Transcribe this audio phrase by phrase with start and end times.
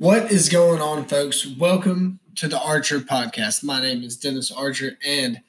[0.00, 1.44] What is going on, folks?
[1.44, 3.64] Welcome to the Archer Podcast.
[3.64, 5.40] My name is Dennis Archer, and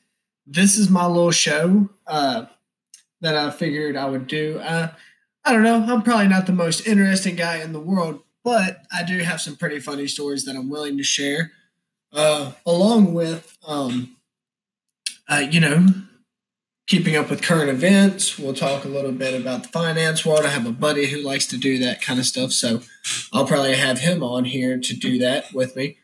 [0.47, 2.47] this is my little show uh,
[3.21, 4.57] that I figured I would do.
[4.57, 4.87] Uh,
[5.45, 9.03] I don't know, I'm probably not the most interesting guy in the world, but I
[9.03, 11.51] do have some pretty funny stories that I'm willing to share,
[12.11, 14.17] uh, along with, um,
[15.27, 15.85] uh, you know,
[16.89, 18.39] keeping up with current events.
[18.39, 20.43] We'll talk a little bit about the finance world.
[20.43, 22.81] I have a buddy who likes to do that kind of stuff, so
[23.31, 25.99] I'll probably have him on here to do that with me.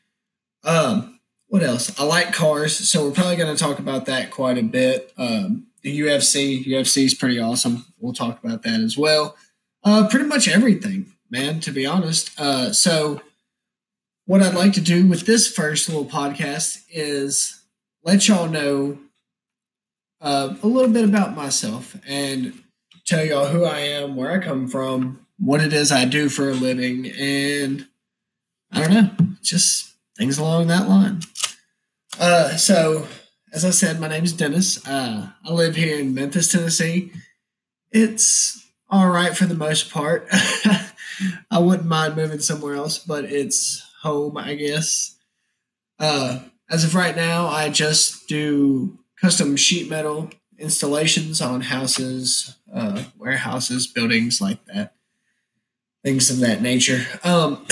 [0.64, 2.00] Um, what else?
[2.00, 5.12] I like cars, so we're probably going to talk about that quite a bit.
[5.18, 7.86] Um, the UFC, UFC is pretty awesome.
[8.00, 9.36] We'll talk about that as well.
[9.84, 11.62] Uh, pretty much everything, man.
[11.62, 12.40] To be honest.
[12.40, 13.22] Uh, so,
[14.28, 17.64] what I'd like to do with this first little podcast is
[18.04, 19.00] let y'all know
[20.22, 22.54] uh, a little bit about myself and
[23.06, 26.50] tell y'all who I am, where I come from, what it is I do for
[26.50, 27.88] a living, and
[28.72, 31.22] I don't know, just things along that line.
[32.20, 33.08] Uh, so,
[33.54, 34.86] as I said, my name is Dennis.
[34.88, 37.12] Uh, I live here in Memphis, Tennessee.
[37.92, 40.28] It's all right for the most part.
[41.52, 45.16] I wouldn't mind moving somewhere else, but it's home, I guess.
[46.00, 46.40] Uh,
[46.70, 53.88] as of right now, I just do custom sheet metal installations on houses, uh, warehouses,
[53.88, 54.94] buildings like that,
[56.04, 57.08] things of that nature.
[57.24, 57.66] Um,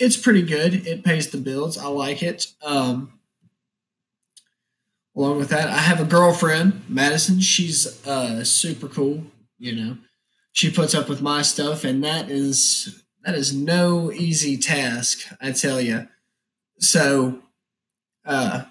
[0.00, 0.86] it's pretty good.
[0.86, 1.76] It pays the bills.
[1.76, 2.46] I like it.
[2.62, 3.12] Um,
[5.14, 7.40] along with that, I have a girlfriend, Madison.
[7.40, 9.22] She's uh, super cool.
[9.58, 9.98] You know,
[10.52, 15.52] she puts up with my stuff, and that is that is no easy task, I
[15.52, 16.08] tell you.
[16.78, 17.40] So,
[18.24, 18.64] uh,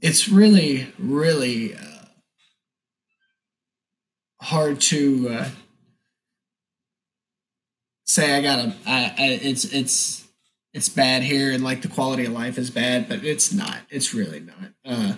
[0.00, 2.06] it's really, really uh,
[4.40, 5.48] hard to uh,
[8.06, 8.74] say I gotta.
[8.86, 10.28] I, I, it's it's
[10.72, 13.78] it's bad here, and like the quality of life is bad, but it's not.
[13.90, 14.72] It's really not.
[14.84, 15.14] Uh,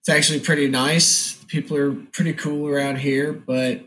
[0.00, 1.34] it's actually pretty nice.
[1.44, 3.84] People are pretty cool around here, but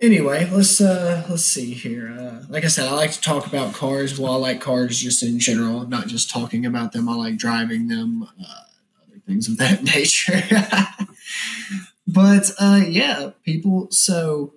[0.00, 2.14] anyway, let's uh let's see here.
[2.18, 4.18] Uh, like I said, I like to talk about cars.
[4.18, 7.08] Well, I like cars just in general, not just talking about them.
[7.08, 8.24] I like driving them.
[8.24, 8.64] Uh,
[9.26, 10.42] things of that nature.
[12.06, 13.88] but uh, yeah, people.
[13.90, 14.54] So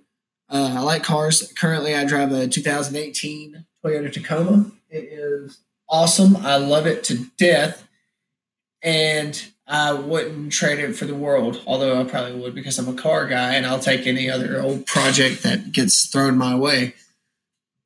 [0.49, 1.51] uh, I like cars.
[1.53, 4.71] Currently, I drive a 2018 Toyota Tacoma.
[4.89, 6.37] It is awesome.
[6.37, 7.87] I love it to death,
[8.81, 11.61] and I wouldn't trade it for the world.
[11.67, 14.85] Although I probably would because I'm a car guy, and I'll take any other old
[14.85, 16.95] project that gets thrown my way.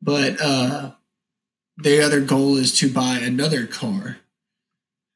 [0.02, 0.92] But uh,
[1.78, 4.18] the other goal is to buy another car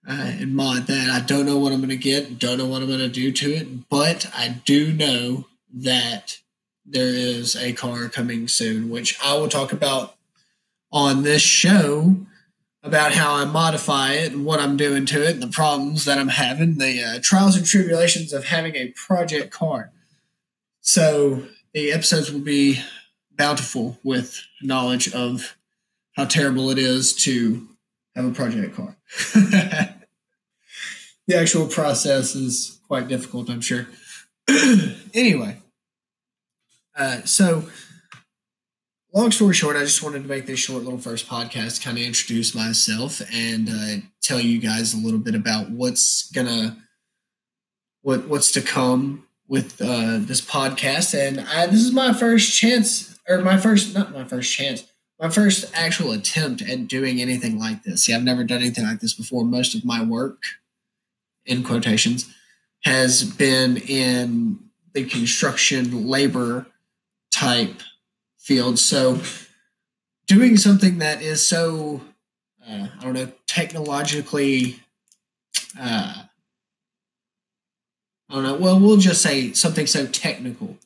[0.07, 1.09] uh, and mod that.
[1.09, 3.31] I don't know what I'm going to get, don't know what I'm going to do
[3.31, 6.39] to it, but I do know that
[6.85, 10.15] there is a car coming soon, which I will talk about
[10.91, 12.17] on this show
[12.83, 16.19] about how I modify it and what I'm doing to it and the problems that
[16.19, 19.91] I'm having, the uh, trials and tribulations of having a project car.
[20.81, 22.79] So the episodes will be
[23.31, 25.57] bountiful with knowledge of
[26.15, 27.67] how terrible it is to
[28.15, 28.95] have a project car.
[31.27, 33.87] the actual process is quite difficult, I'm sure.
[35.13, 35.57] anyway,
[36.95, 37.63] uh, so
[39.13, 42.03] long story short, I just wanted to make this short little first podcast, kind of
[42.03, 46.77] introduce myself and uh, tell you guys a little bit about what's gonna
[48.01, 51.17] what what's to come with uh, this podcast.
[51.17, 54.85] And I, this is my first chance, or my first not my first chance,
[55.19, 58.03] my first actual attempt at doing anything like this.
[58.03, 59.43] See, I've never done anything like this before.
[59.43, 60.43] Most of my work
[61.45, 62.33] in quotations,
[62.83, 64.59] has been in
[64.93, 66.65] the construction labor
[67.31, 67.81] type
[68.39, 68.79] field.
[68.79, 69.19] So
[70.27, 72.01] doing something that is so,
[72.67, 74.79] uh, I don't know, technologically,
[75.79, 76.23] uh,
[78.29, 80.77] I don't know, well, we'll just say something so technical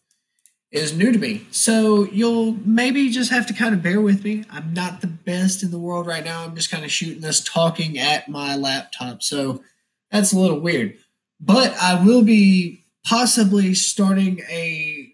[0.71, 1.47] is new to me.
[1.51, 4.45] So you'll maybe just have to kind of bear with me.
[4.51, 6.43] I'm not the best in the world right now.
[6.43, 9.23] I'm just kind of shooting this talking at my laptop.
[9.23, 9.63] So
[10.11, 10.97] that's a little weird.
[11.39, 15.13] But I will be possibly starting a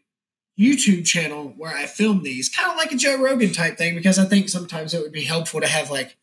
[0.59, 4.17] YouTube channel where I film these, kind of like a Joe Rogan type thing, because
[4.17, 6.17] I think sometimes it would be helpful to have like,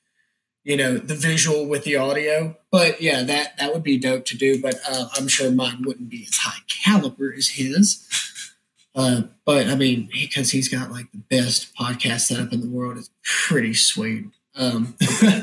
[0.65, 2.57] you know, the visual with the audio.
[2.71, 4.61] But yeah, that that would be dope to do.
[4.61, 8.09] But uh, I'm sure mine wouldn't be as high caliber as his.
[8.95, 12.99] Uh, but I mean, because he's got like the best podcast setup in the world,
[12.99, 14.27] it's pretty sweet.
[14.55, 14.97] Um,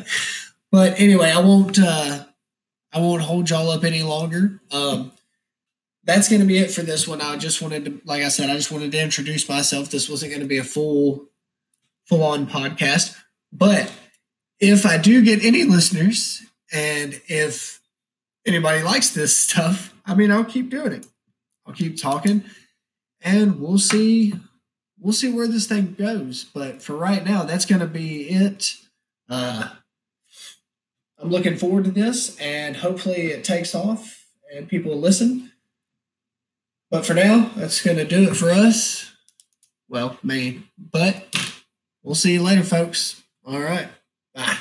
[0.72, 1.80] but anyway, I won't.
[1.80, 2.26] Uh,
[2.92, 4.62] I won't hold y'all up any longer.
[4.72, 5.12] Um,
[6.04, 7.22] that's going to be it for this one.
[7.22, 9.90] I just wanted to, like I said, I just wanted to introduce myself.
[9.90, 11.26] This wasn't going to be a full,
[12.06, 13.16] full on podcast.
[13.52, 13.92] But
[14.60, 16.42] if I do get any listeners
[16.72, 17.80] and if
[18.46, 21.06] anybody likes this stuff, I mean, I'll keep doing it.
[21.66, 22.44] I'll keep talking
[23.22, 24.34] and we'll see
[25.00, 26.44] we'll see where this thing goes.
[26.44, 28.76] But for right now, that's going to be it.
[29.30, 29.70] Uh,
[31.22, 34.26] I'm looking forward to this, and hopefully it takes off
[34.56, 35.52] and people listen.
[36.90, 39.12] But for now, that's going to do it for us.
[39.88, 40.64] Well, me.
[40.78, 41.36] But
[42.04, 43.22] we'll see you later, folks.
[43.46, 43.90] All right.
[44.34, 44.58] Bye.